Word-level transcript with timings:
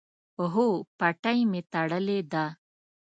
هو، 0.53 0.67
پټۍ 0.99 1.39
می 1.51 1.61
تړلې 1.71 2.19
ده 2.31 2.45